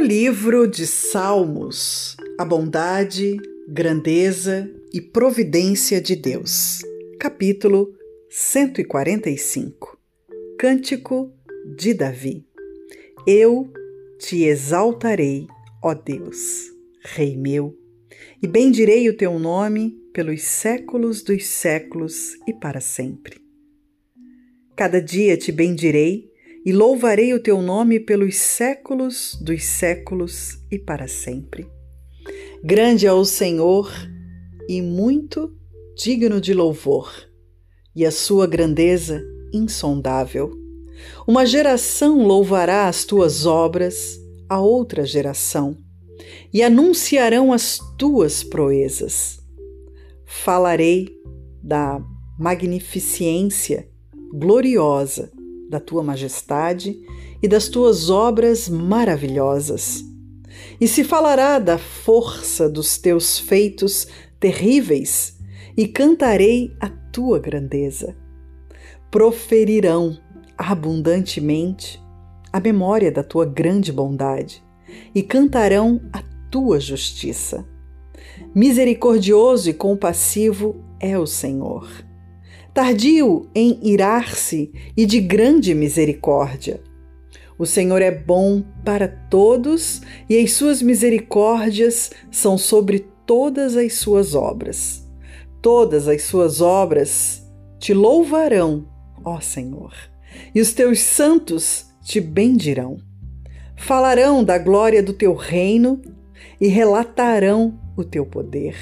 livro 0.00 0.66
de 0.66 0.86
Salmos, 0.86 2.16
a 2.38 2.44
bondade, 2.44 3.36
grandeza 3.68 4.70
e 4.92 5.00
providência 5.00 6.00
de 6.00 6.16
Deus. 6.16 6.80
Capítulo 7.18 7.92
145. 8.30 9.98
Cântico 10.58 11.32
de 11.76 11.92
Davi. 11.92 12.46
Eu 13.26 13.72
te 14.18 14.44
exaltarei, 14.44 15.46
ó 15.82 15.94
Deus, 15.94 16.70
Rei 17.04 17.36
meu, 17.36 17.76
e 18.42 18.46
bendirei 18.46 19.08
o 19.08 19.16
teu 19.16 19.38
nome 19.38 19.90
pelos 20.12 20.42
séculos 20.42 21.22
dos 21.22 21.46
séculos 21.46 22.34
e 22.46 22.52
para 22.54 22.80
sempre. 22.80 23.40
Cada 24.74 25.02
dia 25.02 25.36
te 25.36 25.52
bendirei 25.52 26.31
e 26.64 26.72
louvarei 26.72 27.34
o 27.34 27.42
teu 27.42 27.60
nome 27.60 27.98
pelos 27.98 28.36
séculos 28.36 29.36
dos 29.40 29.64
séculos 29.64 30.58
e 30.70 30.78
para 30.78 31.08
sempre. 31.08 31.66
Grande 32.62 33.06
é 33.06 33.12
o 33.12 33.24
Senhor 33.24 33.90
e 34.68 34.80
muito 34.80 35.52
digno 35.96 36.40
de 36.40 36.54
louvor, 36.54 37.12
e 37.94 38.06
a 38.06 38.10
sua 38.10 38.46
grandeza 38.46 39.22
insondável. 39.52 40.52
Uma 41.26 41.44
geração 41.44 42.24
louvará 42.24 42.86
as 42.86 43.04
tuas 43.04 43.44
obras 43.44 44.22
a 44.48 44.60
outra 44.60 45.06
geração, 45.06 45.78
e 46.52 46.62
anunciarão 46.62 47.54
as 47.54 47.78
tuas 47.98 48.44
proezas. 48.44 49.40
Falarei 50.26 51.08
da 51.62 52.00
magnificência 52.38 53.88
gloriosa 54.34 55.32
da 55.72 55.80
tua 55.80 56.02
majestade 56.02 57.00
e 57.42 57.48
das 57.48 57.66
tuas 57.66 58.10
obras 58.10 58.68
maravilhosas. 58.68 60.04
E 60.78 60.86
se 60.86 61.02
falará 61.02 61.58
da 61.58 61.78
força 61.78 62.68
dos 62.68 62.98
teus 62.98 63.38
feitos 63.38 64.06
terríveis, 64.38 65.38
e 65.74 65.88
cantarei 65.88 66.76
a 66.78 66.90
tua 67.10 67.38
grandeza. 67.38 68.14
Proferirão 69.10 70.18
abundantemente 70.58 71.98
a 72.52 72.60
memória 72.60 73.10
da 73.10 73.22
tua 73.22 73.46
grande 73.46 73.90
bondade, 73.90 74.62
e 75.14 75.22
cantarão 75.22 76.02
a 76.12 76.22
tua 76.50 76.78
justiça. 76.78 77.66
Misericordioso 78.54 79.70
e 79.70 79.72
compassivo 79.72 80.84
é 81.00 81.18
o 81.18 81.26
Senhor 81.26 81.88
tardio 82.74 83.48
em 83.54 83.78
irar-se 83.82 84.72
e 84.96 85.04
de 85.04 85.20
grande 85.20 85.74
misericórdia. 85.74 86.80
O 87.58 87.66
Senhor 87.66 88.00
é 88.00 88.10
bom 88.10 88.64
para 88.84 89.06
todos 89.06 90.00
e 90.28 90.38
as 90.38 90.52
suas 90.52 90.80
misericórdias 90.80 92.10
são 92.30 92.56
sobre 92.56 93.06
todas 93.26 93.76
as 93.76 93.94
suas 93.94 94.34
obras. 94.34 95.06
Todas 95.60 96.08
as 96.08 96.22
suas 96.22 96.60
obras 96.60 97.46
te 97.78 97.92
louvarão, 97.92 98.88
ó 99.22 99.38
Senhor, 99.38 99.94
e 100.54 100.60
os 100.60 100.72
teus 100.72 101.00
santos 101.00 101.86
te 102.02 102.20
bendirão. 102.20 102.98
Falarão 103.76 104.42
da 104.42 104.58
glória 104.58 105.02
do 105.02 105.12
teu 105.12 105.34
reino 105.34 106.00
e 106.60 106.68
relatarão 106.68 107.78
o 107.96 108.02
teu 108.02 108.24
poder, 108.24 108.76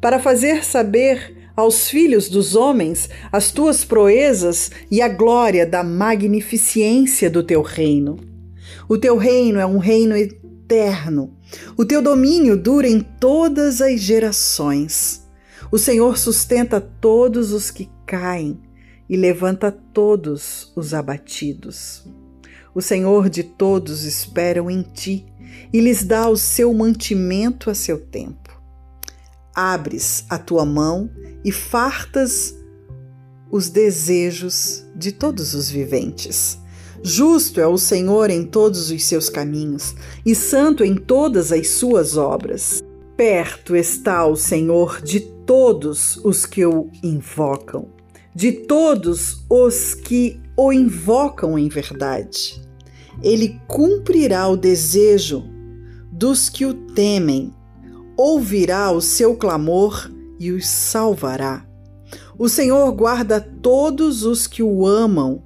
para 0.00 0.18
fazer 0.18 0.64
saber 0.64 1.41
aos 1.56 1.88
filhos 1.88 2.28
dos 2.28 2.54
homens 2.54 3.08
as 3.30 3.50
tuas 3.50 3.84
proezas 3.84 4.70
e 4.90 5.00
a 5.00 5.08
glória 5.08 5.66
da 5.66 5.82
magnificência 5.82 7.30
do 7.30 7.42
teu 7.42 7.62
reino. 7.62 8.18
O 8.88 8.98
teu 8.98 9.16
reino 9.16 9.58
é 9.58 9.66
um 9.66 9.78
reino 9.78 10.16
eterno. 10.16 11.36
O 11.76 11.84
teu 11.84 12.02
domínio 12.02 12.56
dura 12.56 12.88
em 12.88 13.00
todas 13.00 13.80
as 13.80 14.00
gerações. 14.00 15.26
O 15.70 15.78
Senhor 15.78 16.18
sustenta 16.18 16.80
todos 16.80 17.52
os 17.52 17.70
que 17.70 17.88
caem 18.06 18.60
e 19.08 19.16
levanta 19.16 19.70
todos 19.70 20.72
os 20.74 20.94
abatidos. 20.94 22.04
O 22.74 22.80
Senhor 22.80 23.28
de 23.28 23.42
todos 23.42 24.04
esperam 24.04 24.70
em 24.70 24.82
ti 24.82 25.26
e 25.72 25.80
lhes 25.80 26.04
dá 26.04 26.28
o 26.28 26.36
seu 26.36 26.72
mantimento 26.72 27.68
a 27.68 27.74
seu 27.74 27.98
tempo 27.98 28.41
abres 29.54 30.24
a 30.28 30.38
tua 30.38 30.64
mão 30.64 31.10
e 31.44 31.52
fartas 31.52 32.54
os 33.50 33.68
desejos 33.68 34.84
de 34.94 35.12
todos 35.12 35.54
os 35.54 35.70
viventes. 35.70 36.58
Justo 37.02 37.60
é 37.60 37.66
o 37.66 37.76
Senhor 37.76 38.30
em 38.30 38.44
todos 38.44 38.90
os 38.90 39.04
seus 39.04 39.28
caminhos 39.28 39.94
e 40.24 40.34
santo 40.34 40.84
em 40.84 40.94
todas 40.94 41.50
as 41.52 41.68
suas 41.68 42.16
obras. 42.16 42.82
Perto 43.16 43.76
está 43.76 44.24
o 44.24 44.36
Senhor 44.36 45.02
de 45.02 45.20
todos 45.20 46.16
os 46.24 46.46
que 46.46 46.64
o 46.64 46.88
invocam, 47.02 47.88
de 48.34 48.52
todos 48.52 49.44
os 49.50 49.94
que 49.94 50.40
o 50.56 50.72
invocam 50.72 51.58
em 51.58 51.68
verdade. 51.68 52.62
Ele 53.22 53.60
cumprirá 53.66 54.48
o 54.48 54.56
desejo 54.56 55.44
dos 56.10 56.48
que 56.48 56.64
o 56.64 56.72
temem 56.72 57.52
ouvirá 58.16 58.90
o 58.90 59.00
seu 59.00 59.36
clamor 59.36 60.10
e 60.38 60.50
os 60.50 60.66
salvará. 60.66 61.66
O 62.38 62.48
Senhor 62.48 62.90
guarda 62.92 63.40
todos 63.40 64.24
os 64.24 64.46
que 64.46 64.62
o 64.62 64.86
amam, 64.86 65.42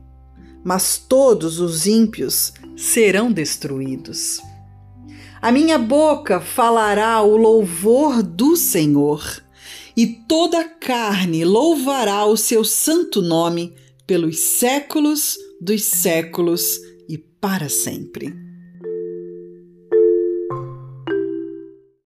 mas 0.65 0.97
todos 0.99 1.61
os 1.61 1.87
ímpios 1.87 2.53
serão 2.77 3.31
destruídos. 3.31 4.41
A 5.41 5.53
minha 5.53 5.79
boca 5.79 6.41
falará 6.41 7.21
o 7.23 7.37
louvor 7.37 8.23
do 8.23 8.57
Senhor, 8.57 9.43
e 9.97 10.07
toda 10.07 10.65
carne 10.65 11.45
louvará 11.45 12.27
o 12.27 12.37
seu 12.37 12.65
santo 12.65 13.23
nome 13.23 13.75
pelos 14.07 14.39
séculos 14.39 15.37
dos 15.61 15.85
séculos 15.85 16.79
e 17.09 17.17
para 17.17 17.69
sempre. 17.69 18.46